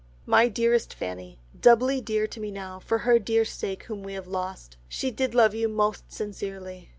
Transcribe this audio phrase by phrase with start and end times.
[0.25, 4.75] "My dearest Fanny,—Doubly dear to me now for her dear sake whom we have lost.
[4.89, 6.89] She did love you most sincerely....